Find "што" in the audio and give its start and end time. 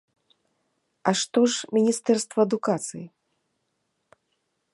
1.19-1.39